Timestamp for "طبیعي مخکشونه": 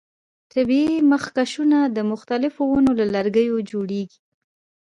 0.53-1.79